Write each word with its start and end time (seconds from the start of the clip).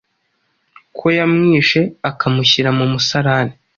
ko 0.97 1.05
yamwishe 1.17 1.81
akamushyira 2.09 2.69
mu 2.77 2.85
musarani, 2.91 3.55